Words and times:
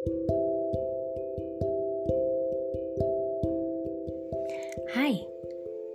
Hai, 0.00 0.08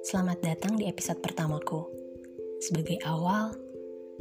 selamat 0.06 0.46
datang 0.46 0.78
di 0.78 0.86
episode 0.86 1.18
pertamaku. 1.26 1.90
Sebagai 2.62 3.02
awal, 3.02 3.58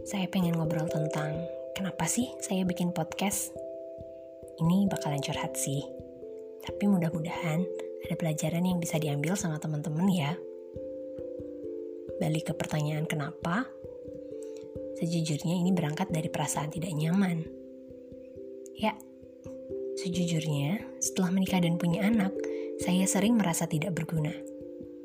saya 0.08 0.24
pengen 0.32 0.56
ngobrol 0.56 0.88
tentang 0.88 1.36
kenapa 1.76 2.08
sih 2.08 2.32
saya 2.40 2.64
bikin 2.64 2.96
podcast. 2.96 3.52
Ini 4.56 4.88
bakalan 4.88 5.20
curhat 5.20 5.52
sih, 5.60 5.84
tapi 6.64 6.88
mudah-mudahan 6.88 7.60
ada 8.08 8.16
pelajaran 8.16 8.64
yang 8.64 8.80
bisa 8.80 8.96
diambil 8.96 9.36
sama 9.36 9.60
teman-teman 9.60 10.08
ya. 10.08 10.32
Balik 12.24 12.48
ke 12.48 12.56
pertanyaan 12.56 13.04
kenapa, 13.04 13.68
sejujurnya 14.96 15.60
ini 15.60 15.76
berangkat 15.76 16.08
dari 16.08 16.32
perasaan 16.32 16.72
tidak 16.72 16.96
nyaman. 16.96 17.44
Ya, 18.80 18.96
sejujurnya 20.04 21.00
setelah 21.00 21.32
menikah 21.32 21.64
dan 21.64 21.80
punya 21.80 22.04
anak, 22.04 22.36
saya 22.84 23.08
sering 23.08 23.40
merasa 23.40 23.64
tidak 23.64 23.96
berguna 23.96 24.32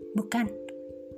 Bukan, 0.09 0.49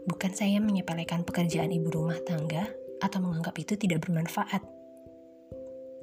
bukan 0.03 0.31
saya 0.35 0.59
menyepelekan 0.59 1.23
pekerjaan 1.23 1.71
ibu 1.71 1.87
rumah 1.89 2.19
tangga 2.27 2.67
atau 2.99 3.23
menganggap 3.23 3.55
itu 3.55 3.79
tidak 3.79 4.03
bermanfaat. 4.03 4.59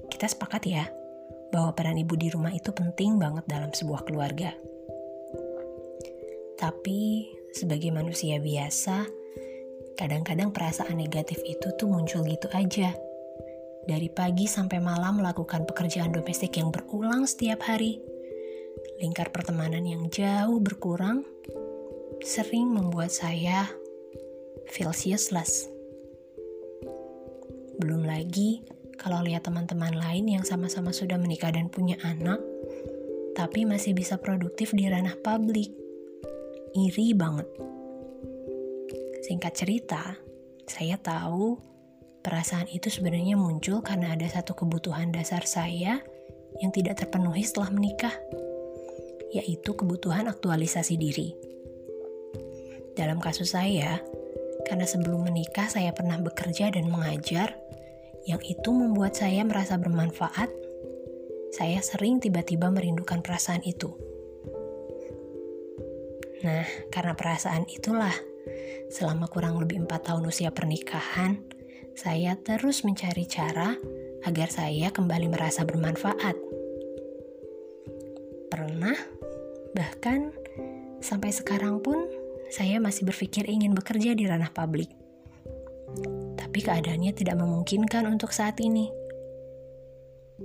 Kita 0.09 0.25
sepakat 0.25 0.62
ya, 0.65 0.88
bahwa 1.52 1.77
peran 1.77 2.01
ibu 2.01 2.16
di 2.16 2.33
rumah 2.33 2.49
itu 2.51 2.73
penting 2.73 3.21
banget 3.21 3.45
dalam 3.45 3.69
sebuah 3.77 4.09
keluarga. 4.09 4.57
Tapi, 6.57 7.29
sebagai 7.52 7.93
manusia 7.93 8.41
biasa, 8.41 9.05
kadang-kadang 9.95 10.49
perasaan 10.51 10.97
negatif 10.97 11.38
itu 11.45 11.71
tuh 11.77 11.93
muncul 11.93 12.24
gitu 12.24 12.49
aja. 12.57 12.97
Dari 13.88 14.12
pagi 14.12 14.45
sampai 14.45 14.84
malam 14.84 15.24
melakukan 15.24 15.65
pekerjaan 15.65 16.12
domestik 16.12 16.60
yang 16.60 16.69
berulang 16.69 17.24
setiap 17.24 17.65
hari. 17.65 17.96
Lingkar 19.01 19.33
pertemanan 19.33 19.80
yang 19.88 20.12
jauh 20.12 20.60
berkurang 20.60 21.24
sering 22.21 22.68
membuat 22.68 23.09
saya 23.09 23.65
feel 24.68 24.93
useless. 24.93 25.73
Belum 27.80 28.04
lagi 28.04 28.60
kalau 29.01 29.24
lihat 29.24 29.48
teman-teman 29.48 29.96
lain 29.96 30.37
yang 30.37 30.45
sama-sama 30.45 30.93
sudah 30.93 31.16
menikah 31.16 31.48
dan 31.48 31.73
punya 31.73 31.96
anak, 32.04 32.45
tapi 33.32 33.65
masih 33.65 33.96
bisa 33.96 34.20
produktif 34.20 34.76
di 34.76 34.85
ranah 34.85 35.16
publik. 35.24 35.73
Iri 36.76 37.16
banget. 37.16 37.48
Singkat 39.24 39.52
cerita, 39.57 40.02
saya 40.68 41.01
tahu 41.01 41.77
perasaan 42.23 42.69
itu 42.71 42.91
sebenarnya 42.91 43.38
muncul 43.38 43.80
karena 43.80 44.15
ada 44.15 44.27
satu 44.27 44.55
kebutuhan 44.55 45.15
dasar 45.15 45.47
saya 45.47 46.02
yang 46.59 46.71
tidak 46.75 46.99
terpenuhi 47.05 47.45
setelah 47.45 47.71
menikah, 47.71 48.15
yaitu 49.30 49.77
kebutuhan 49.77 50.27
aktualisasi 50.27 50.99
diri. 50.99 51.37
Dalam 52.99 53.23
kasus 53.23 53.55
saya, 53.55 54.02
karena 54.66 54.85
sebelum 54.88 55.30
menikah 55.30 55.71
saya 55.71 55.95
pernah 55.95 56.19
bekerja 56.19 56.75
dan 56.75 56.91
mengajar, 56.91 57.55
yang 58.27 58.43
itu 58.43 58.75
membuat 58.75 59.15
saya 59.15 59.47
merasa 59.47 59.79
bermanfaat, 59.79 60.51
saya 61.55 61.80
sering 61.80 62.21
tiba-tiba 62.21 62.69
merindukan 62.69 63.23
perasaan 63.25 63.65
itu. 63.65 63.95
Nah, 66.44 66.66
karena 66.93 67.19
perasaan 67.19 67.66
itulah, 67.71 68.15
selama 68.93 69.27
kurang 69.31 69.59
lebih 69.59 69.87
empat 69.87 70.12
tahun 70.12 70.28
usia 70.28 70.53
pernikahan, 70.55 71.41
saya 71.99 72.38
terus 72.38 72.87
mencari 72.87 73.27
cara 73.27 73.75
agar 74.22 74.49
saya 74.54 74.94
kembali 74.94 75.34
merasa 75.34 75.66
bermanfaat. 75.66 76.38
Pernah, 78.47 78.94
bahkan 79.75 80.31
sampai 81.03 81.34
sekarang 81.34 81.82
pun 81.82 82.06
saya 82.54 82.78
masih 82.78 83.03
berpikir 83.03 83.50
ingin 83.50 83.75
bekerja 83.75 84.15
di 84.15 84.31
ranah 84.31 84.54
publik. 84.54 84.94
Tapi 86.38 86.59
keadaannya 86.62 87.10
tidak 87.19 87.34
memungkinkan 87.34 88.06
untuk 88.06 88.30
saat 88.30 88.62
ini. 88.62 88.86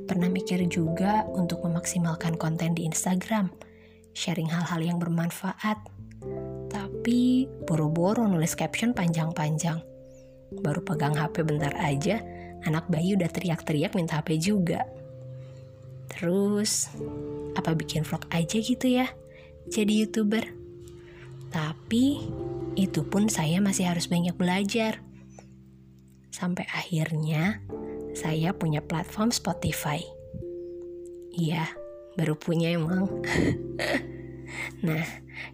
Pernah 0.10 0.34
mikir 0.34 0.58
juga 0.66 1.22
untuk 1.30 1.62
memaksimalkan 1.70 2.34
konten 2.34 2.74
di 2.74 2.90
Instagram, 2.90 3.54
sharing 4.18 4.50
hal-hal 4.50 4.82
yang 4.82 4.98
bermanfaat. 4.98 5.78
Tapi 6.74 7.46
boro-boro 7.70 8.26
nulis 8.26 8.58
caption 8.58 8.98
panjang-panjang. 8.98 9.93
Baru 10.62 10.86
pegang 10.86 11.18
HP 11.18 11.42
bentar 11.48 11.74
aja, 11.80 12.22
anak 12.68 12.86
bayi 12.92 13.18
udah 13.18 13.30
teriak-teriak 13.32 13.98
minta 13.98 14.20
HP 14.20 14.38
juga. 14.38 14.86
Terus, 16.14 16.94
apa 17.58 17.74
bikin 17.74 18.06
vlog 18.06 18.30
aja 18.30 18.58
gitu 18.62 18.86
ya? 18.86 19.10
Jadi 19.72 20.06
YouTuber? 20.06 20.46
Tapi 21.54 22.22
itu 22.74 23.02
pun 23.06 23.30
saya 23.30 23.62
masih 23.62 23.90
harus 23.90 24.10
banyak 24.10 24.34
belajar. 24.34 25.02
Sampai 26.34 26.66
akhirnya 26.74 27.62
saya 28.18 28.54
punya 28.58 28.82
platform 28.82 29.30
Spotify. 29.30 30.02
Iya, 31.34 31.66
baru 32.18 32.38
punya 32.38 32.74
emang. 32.74 33.10
nah, 34.86 35.06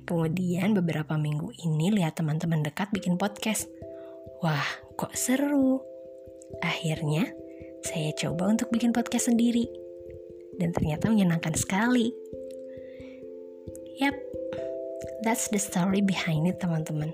kemudian 0.04 0.76
beberapa 0.76 1.16
minggu 1.16 1.56
ini 1.60 1.92
lihat 1.92 2.20
teman-teman 2.20 2.64
dekat 2.64 2.92
bikin 2.92 3.16
podcast. 3.16 3.68
Wah, 4.40 4.64
kok 5.00 5.16
seru. 5.16 5.80
Akhirnya, 6.60 7.32
saya 7.88 8.12
coba 8.20 8.52
untuk 8.52 8.68
bikin 8.68 8.92
podcast 8.92 9.32
sendiri. 9.32 9.64
Dan 10.60 10.76
ternyata 10.76 11.08
menyenangkan 11.08 11.56
sekali. 11.56 12.12
Yap, 14.04 14.20
That's 15.24 15.52
the 15.52 15.60
story 15.60 16.00
behind 16.00 16.48
it, 16.48 16.60
teman-teman. 16.64 17.12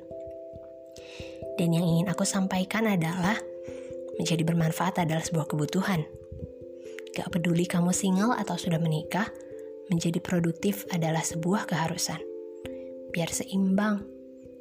Dan 1.58 1.74
yang 1.74 1.86
ingin 1.86 2.10
aku 2.10 2.22
sampaikan 2.22 2.86
adalah 2.86 3.38
menjadi 4.22 4.46
bermanfaat 4.46 5.02
adalah 5.02 5.26
sebuah 5.26 5.50
kebutuhan. 5.50 6.06
Gak 7.18 7.34
peduli 7.34 7.66
kamu 7.66 7.94
single 7.94 8.38
atau 8.38 8.58
sudah 8.62 8.78
menikah, 8.78 9.26
menjadi 9.90 10.22
produktif 10.22 10.86
adalah 10.94 11.22
sebuah 11.22 11.66
keharusan. 11.66 12.22
Biar 13.10 13.30
seimbang, 13.34 14.06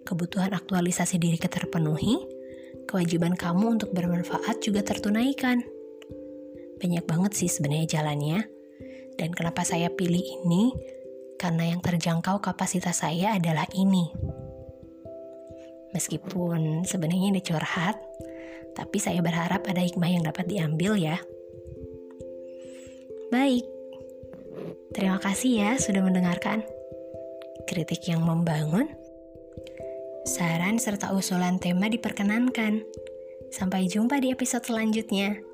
kebutuhan 0.09 0.57
aktualisasi 0.57 1.21
diri 1.21 1.37
terpenuhi, 1.37 2.34
kewajiban 2.87 3.35
kamu 3.35 3.81
untuk 3.81 3.91
bermanfaat 3.93 4.61
juga 4.65 4.85
tertunaikan. 4.85 5.61
Banyak 6.79 7.05
banget 7.07 7.33
sih 7.35 7.51
sebenarnya 7.51 8.01
jalannya. 8.01 8.41
Dan 9.15 9.31
kenapa 9.31 9.63
saya 9.63 9.95
pilih 9.95 10.21
ini? 10.21 10.75
karena 11.45 11.75
yang 11.75 11.85
terjangkau 11.85 12.41
kapasitas 12.41 13.05
saya 13.05 13.37
adalah 13.37 13.67
ini. 13.75 14.11
Meskipun 15.95 16.89
sebenarnya 16.89 17.37
ini 17.37 17.41
curhat, 17.45 18.01
tapi 18.75 18.99
saya 18.99 19.23
berharap 19.23 19.63
ada 19.69 19.85
hikmah 19.85 20.11
yang 20.11 20.25
dapat 20.27 20.51
diambil 20.51 20.99
ya. 20.99 21.21
Baik, 23.31 23.69
terima 24.97 25.21
kasih 25.21 25.53
ya 25.53 25.71
sudah 25.79 26.03
mendengarkan. 26.03 26.67
Kritik 27.69 28.09
yang 28.11 28.25
membangun, 28.25 28.91
saran 30.25 30.81
serta 30.81 31.13
usulan 31.13 31.61
tema 31.61 31.93
diperkenankan. 31.93 32.81
Sampai 33.53 33.87
jumpa 33.87 34.19
di 34.25 34.33
episode 34.33 34.65
selanjutnya. 34.65 35.54